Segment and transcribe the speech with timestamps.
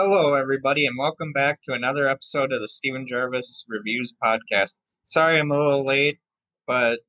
[0.00, 4.76] Hello, everybody, and welcome back to another episode of the Steven Gervais Reviews Podcast.
[5.02, 6.20] Sorry I'm a little late,
[6.68, 7.00] but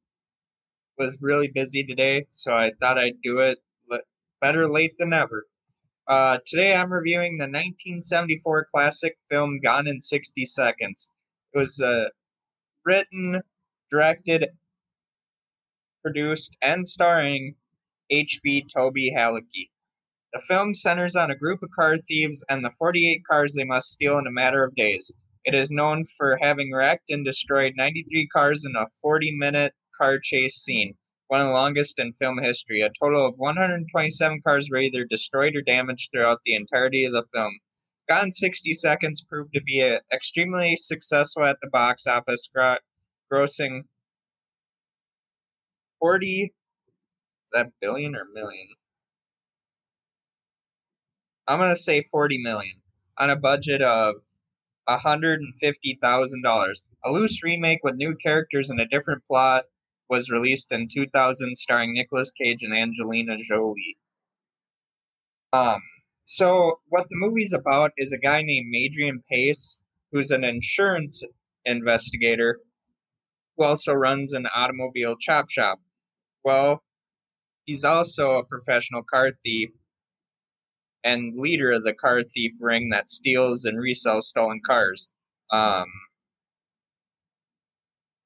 [0.98, 3.60] was really busy today, so I thought I'd do it
[4.42, 5.46] better late than never.
[6.08, 11.12] Uh, today I'm reviewing the 1974 classic film Gone in 60 Seconds.
[11.54, 12.10] It was uh,
[12.84, 13.44] written,
[13.92, 14.48] directed,
[16.02, 17.54] produced, and starring
[18.10, 18.68] H.B.
[18.76, 19.70] Toby Halicki.
[20.32, 23.90] The film centers on a group of car thieves and the 48 cars they must
[23.90, 25.12] steal in a matter of days.
[25.44, 30.20] It is known for having wrecked and destroyed 93 cars in a 40 minute car
[30.20, 30.95] chase scene,
[31.30, 32.81] one of the longest in film history.
[32.81, 37.26] A total of 127 cars were either destroyed or damaged throughout the entirety of the
[37.34, 37.59] film.
[38.07, 42.48] Gone 60 Seconds proved to be a, extremely successful at the box office,
[43.32, 43.82] grossing
[45.99, 46.54] 40
[47.52, 48.68] that billion or million?
[51.49, 52.76] I'm gonna say forty million
[53.17, 54.17] on a budget of
[54.88, 56.85] hundred and fifty thousand dollars.
[57.04, 59.65] A loose remake with new characters and a different plot
[60.09, 63.98] was released in 2000, starring Nicolas Cage and Angelina Jolie.
[65.51, 65.81] Um,
[66.25, 69.81] so what the movie's about is a guy named Adrian Pace,
[70.12, 71.24] who's an insurance
[71.66, 72.59] investigator,
[73.57, 75.79] who also runs an automobile chop shop.
[76.44, 76.84] Well,
[77.66, 79.72] he's also a professional car thief
[81.03, 85.12] and leader of the car thief ring that steals and resells stolen cars.
[85.52, 85.86] Um,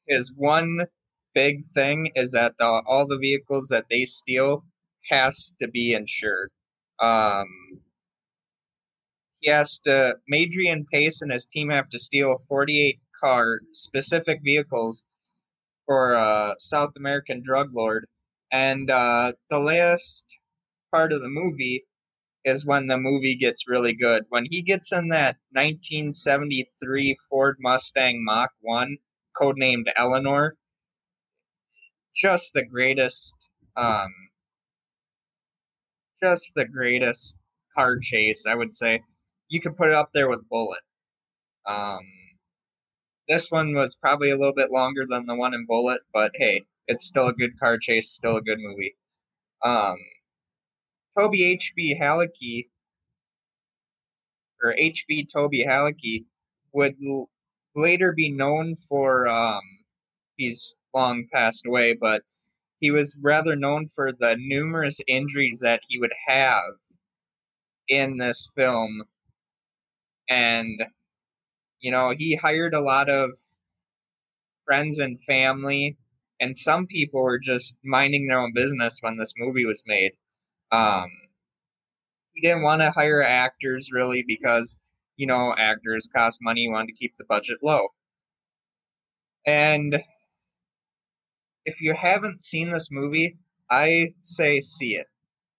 [0.08, 0.88] his one
[1.34, 4.66] big thing is that the, all the vehicles that they steal
[5.10, 6.52] has to be insured.
[7.00, 7.48] Um,
[9.40, 10.18] he has to.
[10.32, 15.06] Maindrian Pace and his team have to steal 48 car specific vehicles
[15.86, 18.08] for a South American drug lord,
[18.52, 20.26] and uh, the last
[20.94, 21.86] part of the movie
[22.46, 24.26] is when the movie gets really good.
[24.30, 28.98] When he gets in that 1973 Ford Mustang Mach 1,
[29.40, 30.58] codenamed Eleanor,
[32.16, 34.12] just the greatest, um,
[36.22, 37.40] just the greatest
[37.76, 39.02] car chase, I would say.
[39.50, 40.82] You could put it up there with Bullitt.
[41.66, 42.02] Um,
[43.28, 46.64] this one was probably a little bit longer than the one in Bullitt, but hey,
[46.88, 48.96] it's still a good car chase, still a good movie.
[49.64, 49.96] Um,
[51.18, 51.96] Toby H.B.
[52.00, 52.70] Halicki,
[54.64, 55.26] or H.B.
[55.32, 56.26] Toby Halicki,
[56.72, 57.30] would l-
[57.76, 59.62] later be known for, um,
[60.38, 62.24] he's long passed away, but
[62.80, 66.76] he was rather known for the numerous injuries that he would have
[67.88, 69.04] in this film.
[70.30, 70.84] And,
[71.82, 73.32] you know, he hired a lot of
[74.66, 75.98] friends and family,
[76.40, 80.12] and some people were just minding their own business when this movie was made.
[80.74, 81.10] Um,
[82.34, 84.80] he didn't want to hire actors really because
[85.18, 86.64] you know actors cost money.
[86.64, 87.90] He wanted to keep the budget low.
[89.46, 90.04] And
[91.66, 93.38] if you haven't seen this movie,
[93.70, 95.08] I say see it.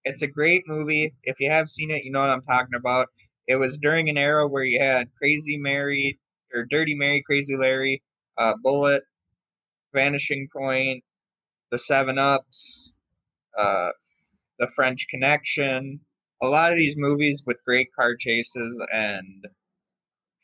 [0.04, 1.14] It's a great movie.
[1.24, 3.08] If you have seen it, you know what I'm talking about.
[3.48, 6.20] It was during an era where you had Crazy Mary
[6.54, 8.02] or Dirty Mary, Crazy Larry,
[8.38, 9.04] uh, Bullitt,
[9.94, 11.04] Vanishing Point,
[11.70, 12.96] The Seven Ups,
[13.58, 13.92] uh,
[14.58, 16.00] the French Connection,
[16.42, 19.46] a lot of these movies with great car chases, and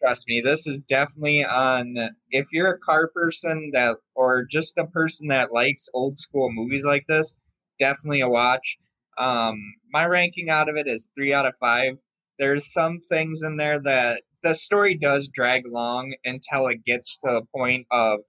[0.02, 1.94] trust me, this is definitely on.
[2.30, 6.84] If you're a car person that, or just a person that likes old school movies
[6.84, 7.36] like this,
[7.78, 8.78] definitely a watch.
[9.18, 9.56] Um,
[9.92, 11.94] my ranking out of it is three out of five.
[12.38, 17.26] There's some things in there that the story does drag long until it gets to
[17.26, 18.20] the point of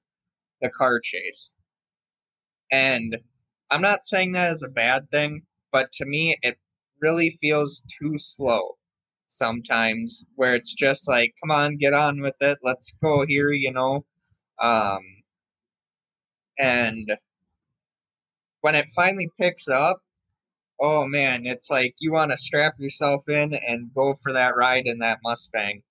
[0.61, 1.55] the car chase.
[2.71, 3.17] And
[3.69, 6.57] I'm not saying that is a bad thing but to me, it
[7.01, 8.77] really feels too slow
[9.29, 13.71] sometimes, where it's just like, come on, get on with it, let's go here, you
[13.71, 14.05] know.
[14.61, 15.01] Um,
[16.59, 17.17] and
[18.61, 20.01] when it finally picks up,
[20.79, 24.87] oh man, it's like you want to strap yourself in and go for that ride
[24.87, 25.83] in that Mustang.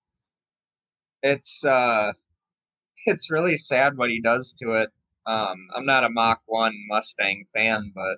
[1.23, 2.13] It's uh,
[3.05, 4.89] it's really sad what he does to it.
[5.25, 8.17] Um, I'm not a Mach One Mustang fan, but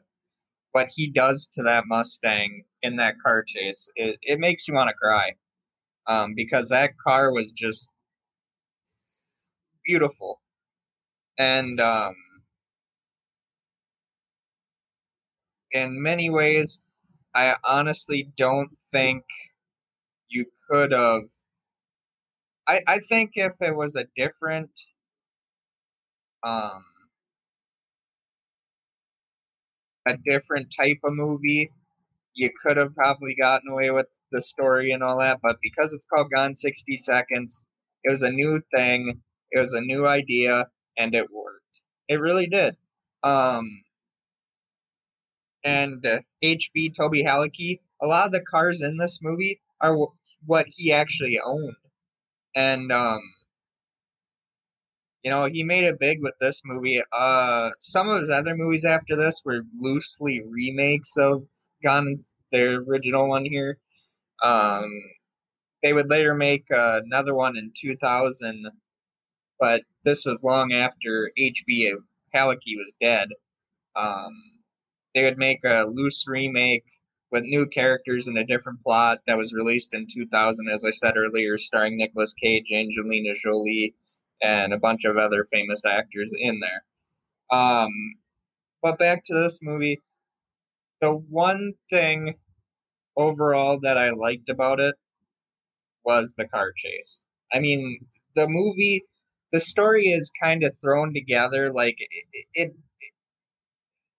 [0.74, 4.90] what he does to that Mustang in that car chase, it, it makes you want
[4.90, 5.32] to cry.
[6.06, 7.94] Um, because that car was just
[9.86, 10.42] beautiful.
[11.38, 12.16] And um,
[15.72, 16.82] in many ways,
[17.34, 19.24] I honestly don't think
[20.28, 21.24] you could have.
[22.68, 24.72] I, I think if it was a different
[26.44, 26.84] um,
[30.06, 31.72] a different type of movie,
[32.34, 36.06] you could have probably gotten away with the story and all that, but because it's
[36.06, 37.64] called Gone 60 Seconds,
[38.04, 39.22] it was a new thing,
[39.52, 40.68] it was a new idea,
[40.98, 41.82] and it worked.
[42.08, 42.76] It really did.
[43.24, 43.84] Um,
[45.64, 49.96] and uh, HB Toby Halicki, a lot of the cars in this movie are
[50.46, 51.76] what he actually owned.
[52.56, 53.22] And, um,
[55.24, 57.02] you know, he made it big with this movie.
[57.12, 61.46] Uh, some of his other movies after this were loosely remakes of
[61.82, 62.20] Gone,
[62.52, 63.78] their original one here.
[64.42, 64.90] Um,
[65.82, 68.68] they would later make uh, another one in 2000,
[69.60, 71.94] but this was long after H.B.
[72.34, 73.30] Halicki was dead.
[73.96, 74.34] Um,
[75.16, 76.86] they would make a loose remake
[77.32, 81.16] with new characters and a different plot that was released in 2000, as I said
[81.18, 83.96] earlier, starring Nicolas Cage, Angelina Jolie,
[84.44, 86.84] and a bunch of other famous actors in there.
[87.58, 87.90] Um,
[88.82, 90.02] but back to this movie,
[91.02, 92.36] the one thing
[93.16, 94.96] overall that I liked about it
[96.06, 97.24] was the car chase.
[97.52, 98.06] I mean,
[98.36, 99.04] the movie,
[99.54, 102.74] the story is kind of thrown together like it, it,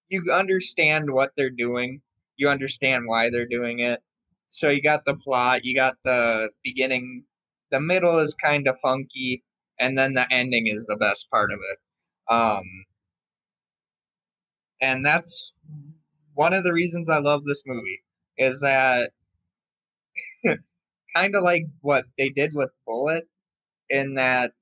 [0.08, 2.00] you understand what they're doing,
[2.36, 4.00] you understand why they're doing it.
[4.48, 7.24] So you got the plot, you got the beginning,
[7.70, 9.42] the middle is kind of funky,
[9.78, 12.32] and then the ending is the best part of it.
[12.32, 12.64] Um,
[14.80, 15.52] and that's
[16.34, 18.02] one of the reasons I love this movie
[18.36, 19.12] is that
[21.14, 23.28] kind of like what they did with Bullitt,
[23.88, 24.52] in that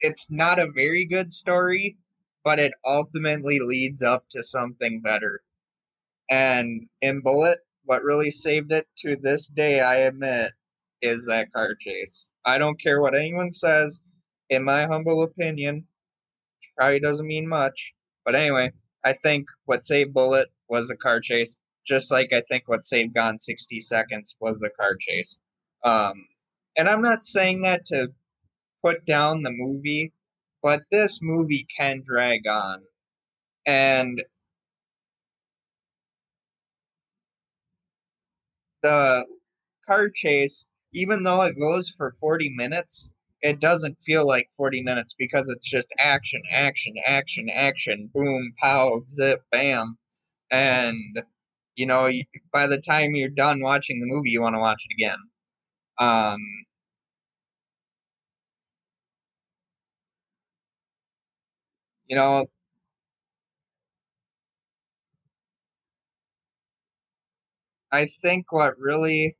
[0.00, 1.96] it's not a very good story,
[2.44, 5.42] but it ultimately leads up to something better.
[6.30, 10.52] And in Bullitt, what really saved it to this day, I admit,
[11.04, 12.30] is that car chase.
[12.46, 14.00] I don't care what anyone says.
[14.48, 15.86] In my humble opinion,
[16.76, 17.94] probably doesn't mean much.
[18.24, 18.72] But anyway,
[19.04, 23.14] I think what saved Bullitt was the car chase, just like I think what saved
[23.14, 25.40] Gone 60 Seconds was the car chase.
[25.84, 26.26] Um,
[26.76, 28.08] and I'm not saying that to
[28.82, 30.12] put down the movie,
[30.62, 32.82] but this movie can drag on.
[33.66, 34.22] And
[38.82, 39.26] the
[39.86, 43.12] car chase even though it goes for 40 minutes,
[43.42, 49.02] it doesn't feel like 40 minutes because it's just action, action, action, action, boom, pow,
[49.10, 49.98] zip, bam.
[50.50, 51.22] And,
[51.76, 52.10] you know,
[52.52, 55.18] by the time you're done watching the movie, you want to watch it again.
[55.98, 56.38] Um,
[62.08, 62.46] you know,
[67.90, 69.36] I think what really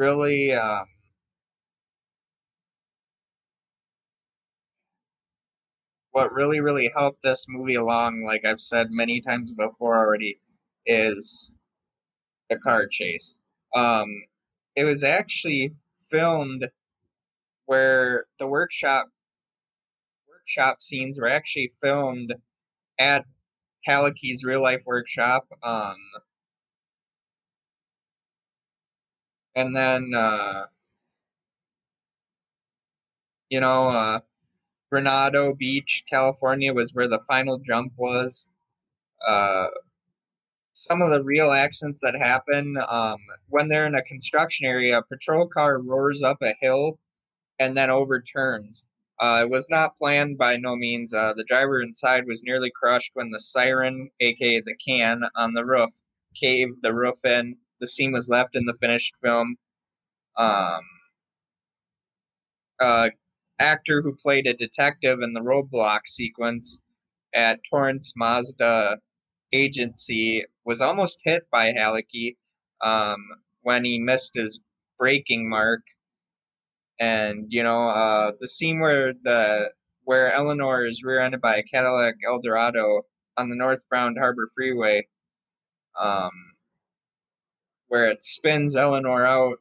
[0.00, 0.86] really um,
[6.10, 10.40] what really really helped this movie along like i've said many times before already
[10.86, 11.54] is
[12.50, 13.38] the car chase.
[13.74, 14.08] Um,
[14.76, 15.74] it was actually
[16.10, 16.68] filmed
[17.66, 19.08] where the workshop
[20.28, 22.34] workshop scenes were actually filmed
[22.98, 23.24] at
[23.88, 25.96] Halicki's real life workshop um,
[29.54, 30.66] and then uh,
[33.48, 34.20] you know uh,
[34.92, 38.48] Granado Beach, California, was where the final jump was.
[39.26, 39.68] Uh,
[40.72, 43.18] some of the real accidents that happen um,
[43.48, 46.98] when they're in a construction area, a patrol car roars up a hill
[47.58, 48.88] and then overturns.
[49.20, 51.12] Uh, it was not planned by no means.
[51.12, 55.64] Uh, the driver inside was nearly crushed when the siren, aka the can, on the
[55.64, 55.90] roof
[56.34, 57.56] caved the roof in.
[57.80, 59.56] The scene was left in the finished film.
[60.36, 60.80] Um,
[62.80, 63.10] uh,
[63.58, 66.82] actor who played a detective in the roadblock sequence
[67.34, 68.98] at Torrance Mazda
[69.52, 72.36] agency was almost hit by Halicki
[72.82, 73.18] um,
[73.62, 74.60] when he missed his
[74.98, 75.82] braking mark.
[76.98, 79.72] And you know uh, the scene where the
[80.04, 83.02] where Eleanor is rear-ended by a Cadillac Eldorado
[83.36, 85.06] on the northbound Harbor Freeway,
[85.98, 86.30] um,
[87.90, 89.58] where it spins Eleanor out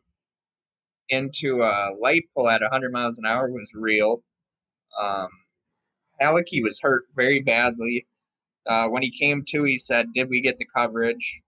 [1.10, 4.24] into a light pole at 100 miles an hour was real.
[5.00, 5.30] Um,
[6.22, 8.08] Halicki was hurt very badly.
[8.68, 11.42] Uh, when he came to, he said, "Did we get the coverage?"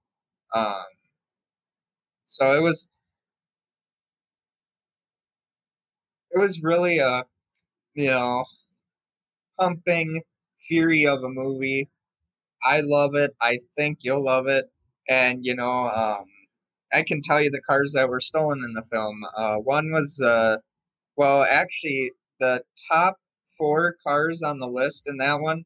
[0.55, 0.85] Um,
[2.27, 2.87] so it was
[6.31, 7.23] it was really a
[7.95, 8.45] you know
[9.59, 10.21] pumping
[10.67, 11.89] fury of a movie.
[12.63, 13.35] I love it.
[13.41, 14.71] I think you'll love it.
[15.09, 16.25] And you know, um,
[16.93, 19.23] I can tell you the cars that were stolen in the film.
[19.35, 20.57] Uh, one was, uh,
[21.15, 23.17] well, actually, the top
[23.57, 25.63] four cars on the list in that one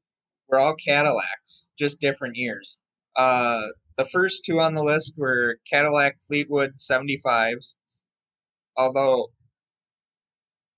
[0.48, 2.82] were all Cadillacs, just different years.
[3.15, 3.67] Uh,
[3.98, 7.75] the first two on the list were Cadillac Fleetwood 75s,
[8.75, 9.27] although,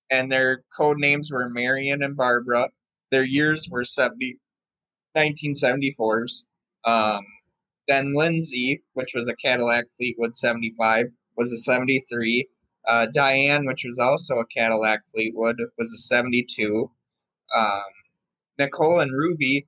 [0.10, 2.70] and their code names were Marion and Barbara.
[3.12, 4.38] Their years were 70,
[5.18, 6.46] 1974s.
[6.86, 7.26] Um,
[7.88, 12.48] then Lindsay, which was a Cadillac Fleetwood 75, was a 73.
[12.86, 16.92] Uh, Diane, which was also a Cadillac Fleetwood, was a 72.
[17.56, 17.82] Um,
[18.58, 19.68] Nicole and Ruby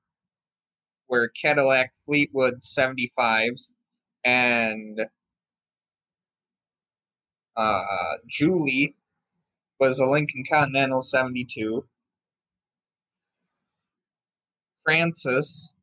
[1.07, 3.73] were Cadillac Fleetwood 75s.
[4.23, 5.07] And
[7.55, 8.95] uh, Julie
[9.79, 11.85] was a Lincoln Continental 72.
[14.83, 15.73] Francis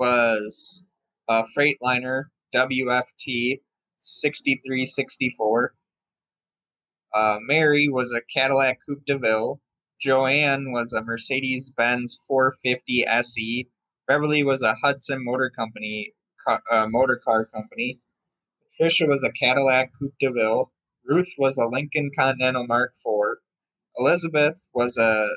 [0.00, 0.84] was
[1.28, 3.60] a Freightliner WFT
[3.98, 5.74] 6364.
[7.14, 9.60] Uh, Mary was a Cadillac Coupe de Ville.
[10.00, 13.68] Joanne was a Mercedes Benz 450 SE.
[14.08, 16.14] Beverly was a Hudson Motor Company
[16.44, 18.00] car, uh, motor car company.
[18.72, 20.72] Patricia was a Cadillac Coupe de Ville.
[21.04, 23.38] Ruth was a Lincoln Continental Mark IV.
[23.98, 25.28] Elizabeth was a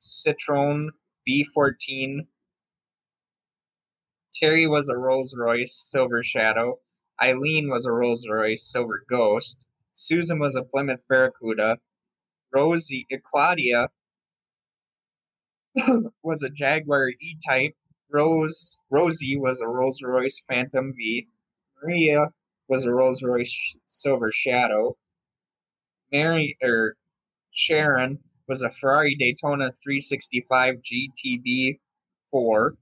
[0.00, 0.88] Citroen
[1.26, 2.26] B14
[4.40, 6.78] Terry was a Rolls Royce Silver Shadow.
[7.22, 9.66] Eileen was a Rolls Royce Silver Ghost.
[9.92, 11.76] Susan was a Plymouth Barracuda.
[12.50, 13.90] Rosie, uh, Claudia
[16.22, 17.74] was a Jaguar E-Type.
[18.10, 21.28] Rose, Rosie was a Rolls Royce Phantom V.
[21.82, 22.30] Maria
[22.66, 24.96] was a Rolls Royce Silver Shadow.
[26.10, 26.96] Mary or er,
[27.50, 31.78] Sharon was a Ferrari Daytona 365 GTB
[32.30, 32.74] 4.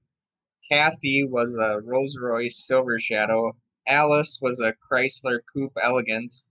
[0.71, 3.57] Kathy was a Rolls Royce Silver Shadow.
[3.87, 6.47] Alice was a Chrysler Coupe Elegance.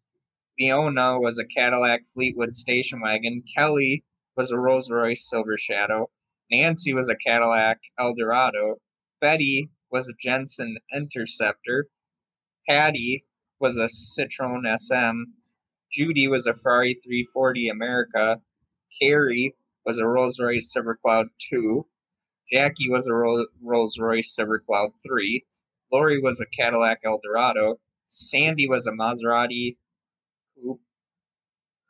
[0.60, 3.44] Leona was a Cadillac Fleetwood station wagon.
[3.56, 4.04] Kelly
[4.36, 6.10] was a Rolls Royce Silver Shadow.
[6.50, 8.78] Nancy was a Cadillac Eldorado.
[9.22, 11.88] Betty was a Jensen Interceptor.
[12.68, 13.26] Patty
[13.60, 15.32] was a Citroen SM.
[15.92, 18.42] Judy was a Ferrari 340 America.
[19.00, 19.54] Carrie
[19.86, 21.86] was a Rolls Royce Silver Cloud 2.
[22.52, 25.44] Jackie was a Rolls Royce Silver Cloud 3.
[25.92, 27.80] Lori was a Cadillac Eldorado.
[28.08, 29.78] Sandy was a Maserati
[30.56, 30.82] Coupe.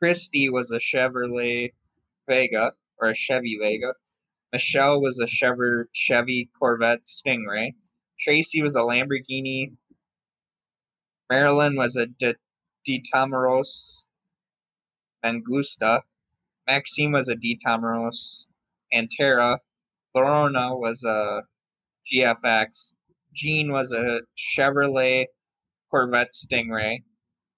[0.00, 1.72] Christy was a Chevrolet
[2.28, 3.94] Vega, or a Chevy Vega.
[4.52, 7.74] Michelle was a Chevy, Chevy Corvette Stingray.
[8.18, 9.76] Tracy was a Lamborghini.
[11.30, 12.36] Marilyn was a De,
[12.84, 14.06] De Tomaso
[15.24, 16.02] Mangusta.
[16.66, 18.48] Maxine was a De Tomaso
[18.92, 19.58] Pantera.
[20.24, 21.44] Lorna was a
[22.10, 22.94] GFX.
[23.32, 25.26] Jean was a Chevrolet
[25.90, 27.04] Corvette Stingray.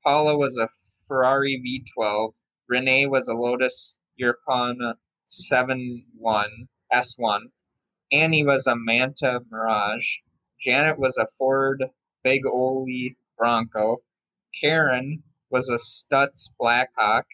[0.04, 0.68] Paula was a
[1.08, 2.32] Ferrari V12.
[2.68, 4.94] Renee was a Lotus European
[5.26, 7.40] 71 S1.
[8.12, 10.16] Annie was a Manta Mirage.
[10.60, 11.86] Janet was a Ford
[12.22, 14.02] Big Oly Bronco.
[14.60, 17.24] Karen was a Stutz Blackhawk.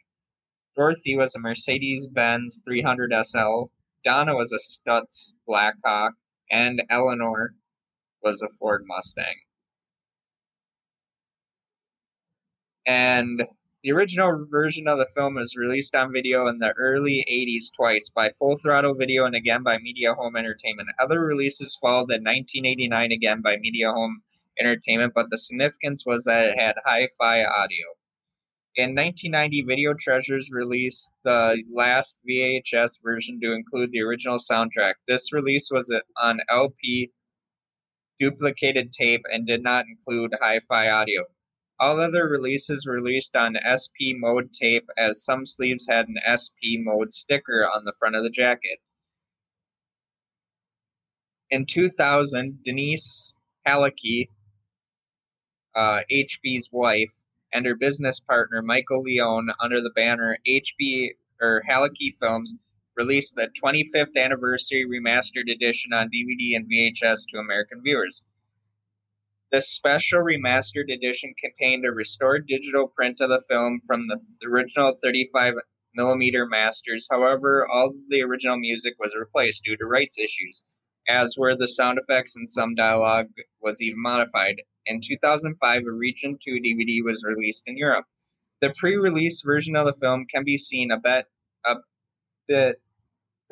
[0.77, 3.71] Dorothy was a Mercedes Benz 300 SL.
[4.07, 6.13] Donna was a Stutz Blackhawk,
[6.49, 7.57] and Eleanor
[8.23, 9.35] was a Ford Mustang.
[12.87, 13.49] And
[13.83, 18.09] the original version of the film was released on video in the early 80s twice
[18.15, 20.89] by Full Throttle Video and again by Media Home Entertainment.
[21.01, 24.23] Other releases followed in 1989 again by Media Home
[24.61, 27.96] Entertainment, but the significance was that it had hi fi audio.
[28.77, 34.95] In 1990, Video Treasures released the last VHS version to include the original soundtrack.
[35.09, 37.11] This release was on LP
[38.19, 41.25] duplicated tape and did not include hi fi audio.
[41.81, 47.15] All other releases released on SP mode tape, as some sleeves had an SP mode
[47.15, 48.79] sticker on the front of the jacket.
[51.51, 54.29] In 2000, Denise Halicki,
[55.75, 57.13] uh, HB's wife,
[57.57, 62.59] and her business partner Michael Leone under the banner HB or Halicki Films
[62.99, 68.27] released the 25th anniversary remastered edition on DVD and VHS to American viewers.
[69.51, 74.95] This special remastered edition contained a restored digital print of the film from the original
[75.03, 75.55] 35
[75.95, 77.09] millimeter masters.
[77.11, 80.63] However, all the original music was replaced due to rights issues,
[81.09, 83.29] as were the sound effects and some dialogue
[83.63, 84.57] was even modified.
[84.87, 88.07] In 2005, a Region 2 DVD was released in Europe.
[88.61, 91.27] The pre-release version of the film can be seen a bit,
[91.65, 91.77] a
[92.47, 92.81] bit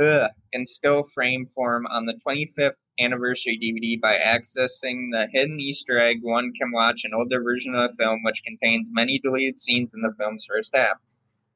[0.00, 5.98] ugh, in still frame form on the 25th anniversary DVD by accessing the hidden Easter
[5.98, 6.18] egg.
[6.22, 10.02] One can watch an older version of the film, which contains many deleted scenes in
[10.02, 10.98] the film's first half.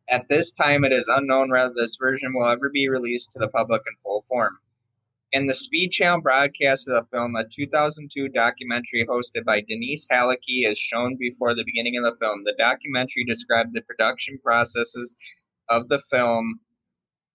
[0.09, 3.49] At this time, it is unknown whether this version will ever be released to the
[3.49, 4.59] public in full form.
[5.31, 10.67] In the Speed Channel broadcast of the film, a 2002 documentary hosted by Denise Halicki
[10.67, 12.45] is shown before the beginning of the film.
[12.45, 15.15] The documentary described the production processes
[15.69, 16.61] of the film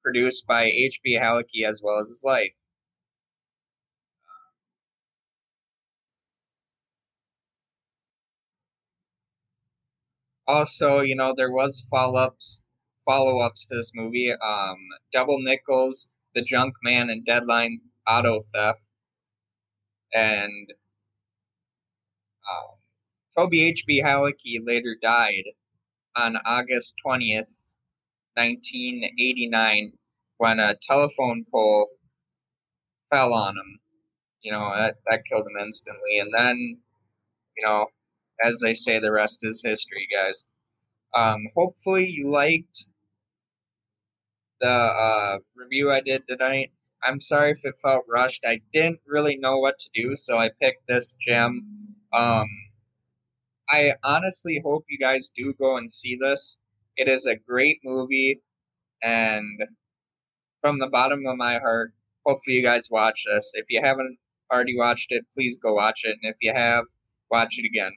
[0.01, 1.17] produced by H.B.
[1.19, 2.53] Halicki as well as his life.
[10.47, 12.63] Also, you know, there was follow-ups
[13.05, 14.31] follow-ups to this movie.
[14.31, 14.77] Um,
[15.11, 18.81] Double Nickels, The Junk Man, and Deadline Auto Theft.
[20.13, 20.73] And
[22.49, 22.77] um,
[23.37, 24.01] Toby H.B.
[24.03, 25.45] Halicki later died
[26.15, 27.49] on August 20th,
[28.35, 29.93] 1989,
[30.37, 31.87] when a telephone pole
[33.11, 33.79] fell on him.
[34.41, 36.19] You know, that, that killed him instantly.
[36.19, 36.57] And then,
[37.57, 37.87] you know,
[38.43, 40.47] as they say, the rest is history, guys.
[41.15, 42.89] Um, hopefully, you liked
[44.63, 46.71] the uh, review I did tonight.
[47.03, 48.45] I'm sorry if it felt rushed.
[48.45, 51.67] I didn't really know what to do, so I picked this gem.
[52.13, 52.47] Um,
[53.69, 56.59] I honestly hope you guys do go and see this.
[56.95, 58.41] It is a great movie,
[59.01, 59.59] and
[60.61, 61.91] from the bottom of my heart,
[62.25, 63.51] hopefully you guys watch this.
[63.55, 64.17] If you haven't
[64.49, 66.85] already watched it, please go watch it, and if you have,
[67.29, 67.91] watch it again.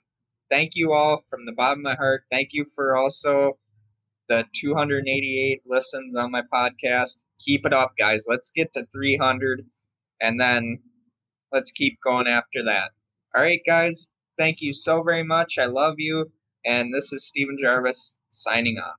[0.51, 2.25] Thank you all from the bottom of my heart.
[2.29, 3.57] Thank you for also
[4.29, 7.25] the 288 listens on my podcast.
[7.41, 8.27] Keep it up, guys.
[8.29, 9.67] Let's get to 300
[10.21, 10.79] and then
[11.53, 12.91] let's keep going after that.
[13.35, 14.09] All right, guys.
[14.39, 15.59] Thank you so very much.
[15.59, 16.33] I love you.
[16.65, 18.95] And this is Steven Gervais signing off.